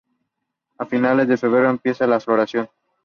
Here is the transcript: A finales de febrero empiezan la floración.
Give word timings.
A 0.79 0.85
finales 0.87 1.27
de 1.27 1.37
febrero 1.37 1.69
empiezan 1.69 2.09
la 2.09 2.19
floración. 2.19 2.67